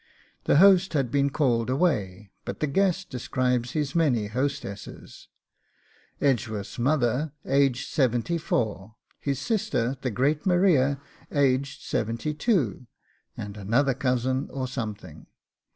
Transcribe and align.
The 0.45 0.55
host 0.57 0.93
had 0.93 1.11
been 1.11 1.29
called 1.29 1.69
away, 1.69 2.31
but 2.43 2.59
the 2.59 2.65
guest 2.65 3.11
describes 3.11 3.73
his 3.73 3.93
many 3.93 4.25
hostesses: 4.25 5.27
'Edgeworth's 6.19 6.79
mother, 6.79 7.33
aged 7.45 7.87
seventy 7.87 8.39
four; 8.39 8.95
his 9.19 9.37
sister, 9.37 9.95
the 10.01 10.09
great 10.09 10.43
Maria, 10.43 10.99
aged 11.31 11.83
seventy 11.83 12.33
two; 12.33 12.87
and 13.37 13.55
another 13.55 13.93
cousin 13.93 14.49
or 14.49 14.67
something. 14.67 15.27